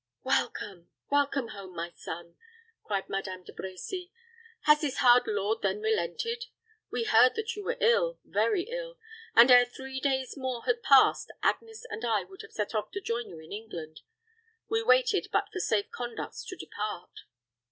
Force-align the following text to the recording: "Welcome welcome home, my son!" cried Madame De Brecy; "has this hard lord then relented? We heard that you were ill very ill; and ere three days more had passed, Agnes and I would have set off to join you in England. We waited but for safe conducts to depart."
"Welcome 0.23 0.89
welcome 1.11 1.49
home, 1.49 1.75
my 1.75 1.91
son!" 1.95 2.35
cried 2.83 3.07
Madame 3.07 3.43
De 3.43 3.53
Brecy; 3.53 4.09
"has 4.61 4.81
this 4.81 4.97
hard 4.97 5.27
lord 5.27 5.61
then 5.61 5.79
relented? 5.79 6.45
We 6.89 7.03
heard 7.03 7.35
that 7.35 7.55
you 7.55 7.63
were 7.63 7.77
ill 7.79 8.19
very 8.23 8.63
ill; 8.63 8.97
and 9.35 9.51
ere 9.51 9.63
three 9.67 9.99
days 9.99 10.35
more 10.35 10.63
had 10.63 10.81
passed, 10.81 11.31
Agnes 11.43 11.85
and 11.87 12.03
I 12.03 12.23
would 12.23 12.41
have 12.41 12.51
set 12.51 12.73
off 12.73 12.89
to 12.93 12.99
join 12.99 13.29
you 13.29 13.37
in 13.37 13.51
England. 13.51 14.01
We 14.67 14.81
waited 14.81 15.27
but 15.31 15.49
for 15.53 15.59
safe 15.59 15.91
conducts 15.91 16.43
to 16.45 16.55
depart." 16.55 17.11